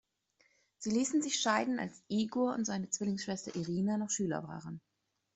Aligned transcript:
Sie 0.79 0.89
ließen 0.89 1.21
sich 1.21 1.39
scheiden, 1.39 1.77
als 1.77 2.01
Igor 2.07 2.55
und 2.55 2.65
seine 2.65 2.89
Zwillingsschwester 2.89 3.55
Irina 3.55 3.97
noch 3.99 4.09
Schüler 4.09 4.41
waren. 4.47 4.81